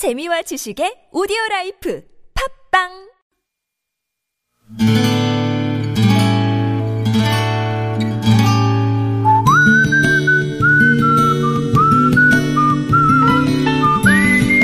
재미와 0.00 0.40
지식의 0.40 1.12
오디오 1.12 1.36
라이프 1.50 2.02
팝빵 2.72 2.88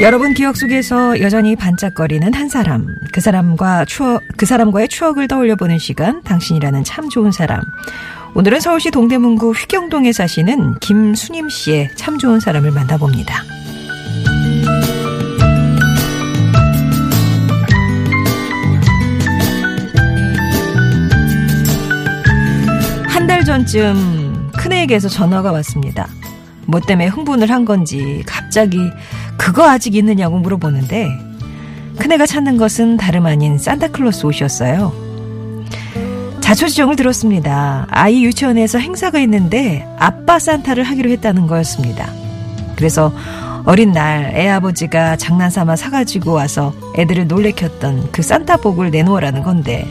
여러분 0.01 0.33
기억 0.33 0.57
속에서 0.57 1.21
여전히 1.21 1.55
반짝거리는 1.55 2.33
한 2.33 2.49
사람, 2.49 2.87
그 3.13 3.21
사람과 3.21 3.85
추억, 3.85 4.23
그 4.39 4.47
사람과의 4.47 4.89
추억을 4.89 5.29
떠올려 5.29 5.55
보는 5.55 5.77
시간, 5.77 6.23
당신이라는 6.23 6.83
참 6.85 7.11
좋은 7.11 7.31
사람. 7.31 7.61
오늘은 8.35 8.61
서울시 8.61 8.91
동대문구 8.91 9.51
휘경동에 9.51 10.13
사시는 10.13 10.79
김수님 10.79 11.51
씨의 11.51 11.91
참 11.95 12.17
좋은 12.17 12.41
사람을 12.41 12.71
만나봅니다. 12.71 13.56
전쯤 23.57 24.51
큰애에게서 24.55 25.09
전화가 25.09 25.51
왔습니다. 25.53 26.09
뭐 26.67 26.79
때문에 26.81 27.07
흥분을 27.07 27.51
한 27.51 27.65
건지 27.65 28.23
갑자기 28.27 28.79
그거 29.39 29.67
아직 29.71 29.95
있느냐고 29.95 30.39
물어보는데 30.39 31.09
큰애가 31.99 32.27
찾는 32.27 32.59
것은 32.59 32.99
다름 32.99 33.25
아닌 33.25 33.57
산타클로스 33.57 34.27
옷이었어요. 34.27 34.93
자초지종을 36.41 36.97
들었습니다. 36.97 37.87
아이 37.89 38.25
유치원에서 38.25 38.79
행사가 38.79 39.21
있는데 39.21 39.87
아빠 39.99 40.39
산타를 40.39 40.85
하기로 40.85 41.09
했다는 41.11 41.47
거였습니다. 41.47 42.13
그래서 42.77 43.11
어린 43.65 43.93
날 43.93 44.35
애 44.35 44.49
아버지가 44.49 45.17
장난삼아 45.17 45.77
사가지고 45.77 46.33
와서 46.33 46.75
애들을 46.99 47.27
놀래켰던 47.27 48.13
그 48.13 48.21
산타복을 48.21 48.91
내놓으라는 48.91 49.43
건데 49.43 49.89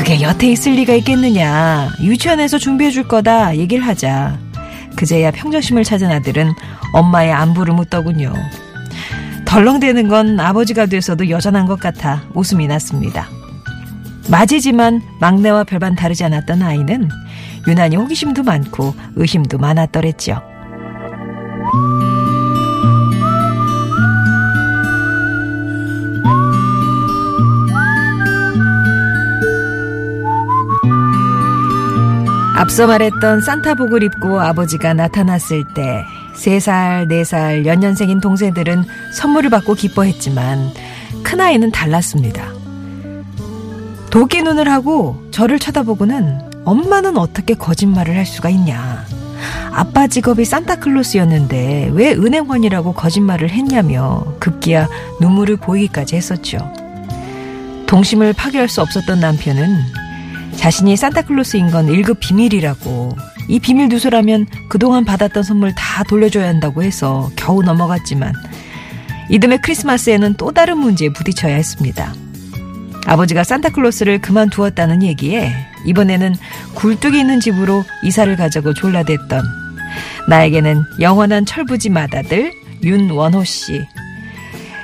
그게 0.00 0.22
여태 0.22 0.50
있을 0.50 0.72
리가 0.76 0.94
있겠느냐. 0.94 1.90
유치원에서 2.00 2.56
준비해 2.56 2.90
줄 2.90 3.06
거다 3.06 3.58
얘기를 3.58 3.86
하자. 3.86 4.38
그제야 4.96 5.30
평정심을 5.30 5.84
찾은 5.84 6.10
아들은 6.10 6.54
엄마의 6.94 7.30
안부를 7.30 7.74
묻더군요. 7.74 8.32
덜렁대는 9.44 10.08
건 10.08 10.40
아버지가 10.40 10.86
돼서도 10.86 11.28
여전한 11.28 11.66
것 11.66 11.78
같아 11.78 12.22
웃음이 12.32 12.66
났습니다. 12.66 13.28
맞이지만 14.30 15.02
막내와 15.20 15.64
별반 15.64 15.94
다르지 15.94 16.24
않았던 16.24 16.62
아이는 16.62 17.10
유난히 17.68 17.96
호기심도 17.96 18.42
많고 18.42 18.94
의심도 19.16 19.58
많았더랬죠. 19.58 20.40
앞서 32.60 32.86
말했던 32.86 33.40
산타복을 33.40 34.02
입고 34.02 34.38
아버지가 34.38 34.92
나타났을 34.92 35.64
때 35.74 36.04
3살, 36.36 37.08
4살, 37.08 37.64
연년생인 37.64 38.20
동생들은 38.20 38.84
선물을 39.14 39.48
받고 39.48 39.72
기뻐했지만 39.72 40.70
큰아이는 41.22 41.70
달랐습니다. 41.70 42.52
도끼 44.10 44.42
눈을 44.42 44.70
하고 44.70 45.26
저를 45.30 45.58
쳐다보고는 45.58 46.50
엄마는 46.66 47.16
어떻게 47.16 47.54
거짓말을 47.54 48.14
할 48.14 48.26
수가 48.26 48.50
있냐. 48.50 49.06
아빠 49.72 50.06
직업이 50.06 50.44
산타클로스였는데 50.44 51.92
왜 51.94 52.12
은행원이라고 52.12 52.92
거짓말을 52.92 53.48
했냐며 53.48 54.34
급기야 54.38 54.86
눈물을 55.18 55.56
보이기까지 55.56 56.14
했었죠. 56.14 56.58
동심을 57.86 58.34
파괴할 58.34 58.68
수 58.68 58.82
없었던 58.82 59.18
남편은 59.18 60.09
자신이 60.56 60.96
산타클로스인 60.96 61.70
건 61.70 61.86
1급 61.86 62.18
비밀이라고 62.20 63.16
이 63.48 63.58
비밀 63.58 63.88
누설하면 63.88 64.46
그동안 64.68 65.04
받았던 65.04 65.42
선물 65.42 65.74
다 65.74 66.04
돌려줘야 66.04 66.48
한다고 66.48 66.82
해서 66.82 67.30
겨우 67.36 67.62
넘어갔지만 67.62 68.32
이듬해 69.28 69.58
크리스마스에는 69.62 70.34
또 70.34 70.52
다른 70.52 70.78
문제에 70.78 71.08
부딪혀야 71.10 71.54
했습니다. 71.54 72.14
아버지가 73.06 73.44
산타클로스를 73.44 74.20
그만두었다는 74.20 75.02
얘기에 75.02 75.52
이번에는 75.86 76.34
굴뚝이 76.74 77.18
있는 77.18 77.40
집으로 77.40 77.84
이사를 78.02 78.34
가자고 78.36 78.74
졸라댔던 78.74 79.42
나에게는 80.28 80.82
영원한 81.00 81.46
철부지 81.46 81.90
맏아들 81.90 82.52
윤원호 82.82 83.44
씨. 83.44 83.86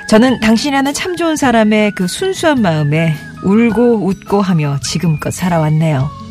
저는 0.09 0.39
당신이라는 0.39 0.93
참 0.93 1.15
좋은 1.15 1.35
사람의 1.35 1.91
그 1.91 2.07
순수한 2.07 2.61
마음에 2.61 3.15
울고 3.47 4.05
웃고 4.05 4.41
하며 4.41 4.77
지금껏 4.81 5.31
살아왔네요. 5.31 6.26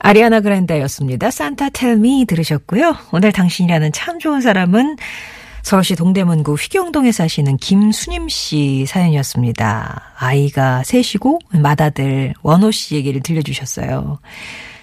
아리아나 0.00 0.40
그란다였습니다. 0.40 1.30
산타 1.30 1.70
텔미 1.70 2.24
들으셨고요. 2.26 2.96
오늘 3.12 3.32
당신이라는 3.32 3.92
참 3.92 4.18
좋은 4.18 4.40
사람은 4.40 4.96
서울시 5.62 5.94
동대문구 5.94 6.54
휘경동에 6.54 7.12
사시는 7.12 7.58
김수님 7.58 8.28
씨 8.30 8.86
사연이었습니다. 8.86 10.14
아이가 10.18 10.82
셋이고 10.84 11.38
맏아들 11.50 12.34
원호 12.42 12.70
씨 12.70 12.96
얘기를 12.96 13.20
들려주셨어요. 13.20 14.18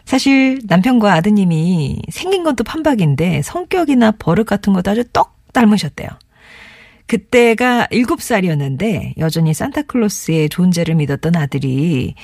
사실 0.05 0.59
남편과 0.65 1.13
아드님이 1.15 2.01
생긴 2.09 2.43
건 2.43 2.55
또 2.55 2.63
판박인데 2.63 3.41
성격이나 3.41 4.11
버릇 4.11 4.45
같은 4.45 4.71
것도 4.73 4.91
아주 4.91 5.03
똑 5.11 5.31
닮으셨대요. 5.51 6.07
그때가 7.07 7.87
7살이었는데 7.91 9.17
여전히 9.17 9.53
산타클로스의 9.53 10.49
존재를 10.49 10.95
믿었던 10.95 11.35
아들이 11.35 12.15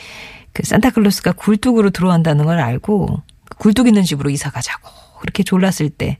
그 0.53 0.64
산타클로스가 0.64 1.34
굴뚝으로 1.34 1.90
들어온다는 1.90 2.46
걸 2.46 2.59
알고 2.59 3.22
그 3.46 3.58
굴뚝 3.58 3.88
있는 3.88 4.03
집으로 4.03 4.30
이사 4.30 4.50
가자고 4.50 4.90
그렇게 5.19 5.44
졸랐을 5.44 5.90
때 5.90 6.18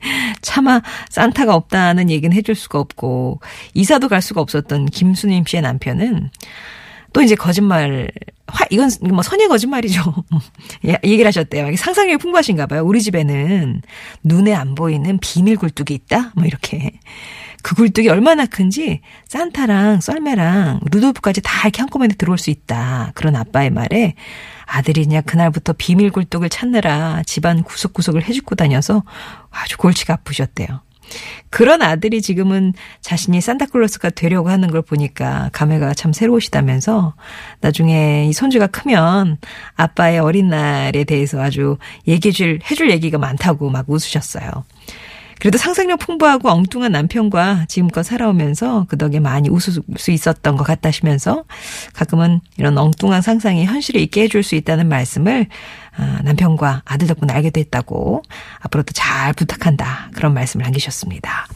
차마 0.42 0.80
산타가 1.08 1.54
없다는 1.54 2.10
얘기는 2.10 2.34
해줄 2.34 2.54
수가 2.54 2.78
없고 2.78 3.40
이사도 3.74 4.08
갈 4.08 4.22
수가 4.22 4.40
없었던 4.40 4.86
김수님 4.86 5.44
씨의 5.46 5.62
남편은 5.62 6.30
또 7.12 7.22
이제 7.22 7.34
거짓말 7.34 8.10
화 8.46 8.64
이건 8.70 8.90
뭐 9.02 9.22
선의 9.22 9.48
거짓말이죠. 9.48 10.02
얘기를 11.04 11.26
하셨대요. 11.26 11.74
상상력이 11.76 12.18
풍부하신가 12.18 12.66
봐요. 12.66 12.84
우리 12.84 13.00
집에는 13.00 13.82
눈에 14.24 14.54
안 14.54 14.74
보이는 14.74 15.18
비밀 15.18 15.56
굴뚝이 15.56 15.94
있다. 15.94 16.32
뭐 16.34 16.44
이렇게 16.44 16.92
그 17.62 17.74
굴뚝이 17.74 18.08
얼마나 18.08 18.46
큰지 18.46 19.00
산타랑 19.28 20.00
썰매랑 20.00 20.80
루돌프까지 20.90 21.40
다 21.42 21.62
이렇게 21.64 21.80
한꺼번에 21.80 22.14
들어올 22.14 22.38
수 22.38 22.50
있다. 22.50 23.12
그런 23.14 23.36
아빠의 23.36 23.70
말에 23.70 24.14
아들이 24.66 25.04
그냥 25.04 25.22
그날부터 25.24 25.74
비밀 25.76 26.10
굴뚝을 26.10 26.48
찾느라 26.48 27.22
집안 27.26 27.62
구석구석을 27.62 28.24
해주고 28.24 28.54
다녀서 28.54 29.02
아주 29.50 29.76
골치가 29.76 30.14
아프셨대요. 30.14 30.80
그런 31.50 31.82
아들이 31.82 32.22
지금은 32.22 32.72
자신이 33.00 33.40
산타클로스가 33.40 34.10
되려고 34.10 34.48
하는 34.48 34.70
걸 34.70 34.82
보니까 34.82 35.50
감회가 35.52 35.94
참 35.94 36.12
새로우시다면서 36.12 37.14
나중에 37.60 38.26
이 38.28 38.32
손주가 38.32 38.68
크면 38.68 39.38
아빠의 39.74 40.20
어린 40.20 40.48
날에 40.48 41.04
대해서 41.04 41.40
아주 41.40 41.78
얘기해 42.06 42.32
줄, 42.32 42.60
해줄 42.70 42.90
얘기가 42.90 43.18
많다고 43.18 43.70
막 43.70 43.90
웃으셨어요. 43.90 44.64
그래도 45.40 45.56
상상력 45.58 45.98
풍부하고 45.98 46.50
엉뚱한 46.50 46.92
남편과 46.92 47.64
지금껏 47.66 48.02
살아오면서 48.02 48.86
그 48.88 48.98
덕에 48.98 49.20
많이 49.20 49.48
웃을 49.48 49.82
수 49.96 50.10
있었던 50.10 50.56
것 50.56 50.64
같다시면서 50.64 51.44
가끔은 51.94 52.40
이런 52.58 52.76
엉뚱한 52.76 53.22
상상이 53.22 53.64
현실에 53.64 54.00
있게 54.00 54.22
해줄 54.22 54.42
수 54.42 54.54
있다는 54.54 54.88
말씀을 54.88 55.46
아, 55.96 56.20
남편과 56.22 56.82
아들 56.84 57.08
덕분에 57.08 57.32
알게 57.32 57.50
됐다고 57.50 58.22
앞으로도 58.60 58.92
잘 58.92 59.32
부탁한다 59.32 60.10
그런 60.14 60.34
말씀을 60.34 60.64
남기셨습니다. 60.64 61.48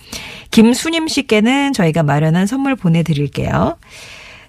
김수님 0.50 1.06
씨께는 1.06 1.72
저희가 1.74 2.02
마련한 2.02 2.46
선물 2.46 2.76
보내드릴게요. 2.76 3.76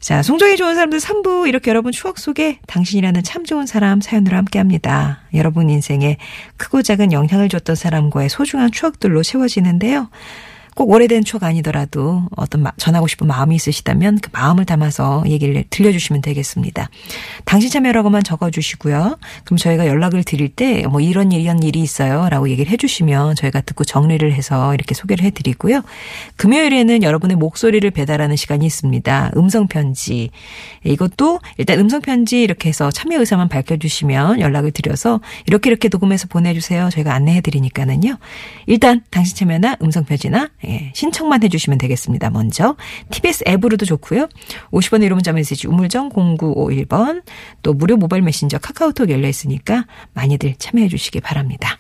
자, 0.06 0.22
송정이 0.22 0.56
좋은 0.56 0.76
사람들 0.76 1.00
3부 1.00 1.48
이렇게 1.48 1.72
여러분 1.72 1.92
추억 1.92 2.20
속에 2.20 2.60
당신이라는 2.68 3.24
참 3.24 3.44
좋은 3.44 3.66
사람 3.66 4.02
사연으로 4.02 4.38
함께합니다. 4.38 5.22
여러분 5.34 5.68
인생에 5.68 6.18
크고 6.58 6.84
작은 6.84 7.12
영향을 7.12 7.50
줬던 7.50 7.76
사람과의 7.76 8.30
소중한 8.30 8.72
추억들로 8.72 9.24
채워지는데요. 9.24 10.10
꼭 10.76 10.90
오래된 10.92 11.24
추억 11.24 11.44
아니더라도 11.44 12.24
어떤 12.36 12.62
마- 12.64 12.74
전하고 12.78 13.08
싶은 13.08 13.28
마음이 13.28 13.56
있으시다면 13.56 14.20
그 14.22 14.30
마음을 14.34 14.66
담아서 14.66 15.24
얘기를 15.26 15.64
들려주시면 15.70 16.22
되겠습니다. 16.22 16.90
당신 17.46 17.70
참여라고만 17.70 18.24
적어주시고요. 18.24 19.18
그럼 19.46 19.58
저희가 19.58 19.88
연락을 19.88 20.24
드릴 20.26 20.50
때 20.50 20.86
뭐 20.88 21.00
이런 21.00 21.32
일, 21.32 21.42
이런 21.42 21.64
일이 21.64 21.80
있어요. 21.80 22.28
라고 22.30 22.50
얘기를 22.50 22.70
해주시면 22.72 23.36
저희가 23.36 23.62
듣고 23.62 23.86
정리를 23.86 24.32
해서 24.34 24.74
이렇게 24.74 24.94
소개를 24.94 25.24
해드리고요. 25.26 25.82
금요일에는 26.36 27.04
여러분의 27.04 27.38
목소리를 27.38 27.90
배달하는 27.92 28.36
시간이 28.36 28.66
있습니다. 28.66 29.32
음성편지. 29.38 30.30
이것도 30.84 31.40
일단 31.58 31.80
음성편지 31.80 32.42
이렇게 32.42 32.68
해서 32.70 32.92
참여 32.92 33.18
의사만 33.20 33.48
밝혀주시면 33.48 34.42
연락을 34.42 34.72
드려서 34.72 35.22
이렇게 35.48 35.70
이렇게 35.70 35.88
녹음해서 35.88 36.28
보내주세요. 36.28 36.90
저희가 36.92 37.14
안내해드리니까는요. 37.14 38.18
일단 38.68 39.02
당신 39.10 39.38
참여나 39.38 39.78
음성편지나 39.82 40.50
예, 40.68 40.92
신청만 40.94 41.44
해주시면 41.44 41.78
되겠습니다. 41.78 42.30
먼저 42.30 42.76
TBS 43.12 43.44
앱으로도 43.48 43.86
좋고요. 43.86 44.28
50원의 44.72 45.04
유료 45.04 45.16
문자 45.16 45.32
메시지 45.32 45.68
우물정 45.68 46.10
0951번 46.10 47.24
또 47.62 47.74
무료 47.74 47.98
모바일 47.98 48.24
메신저 48.24 48.58
카카오톡 48.58 49.10
열려 49.10 49.28
있으니까 49.28 49.86
많이들 50.14 50.56
참여해 50.58 50.88
주시기 50.88 51.22
바랍니다. 51.22 51.80